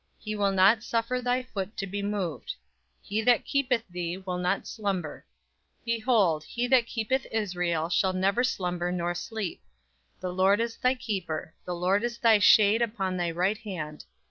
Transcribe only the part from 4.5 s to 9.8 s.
slumber. Behold, he that keepeth Israel shall neither slumber nor sleep.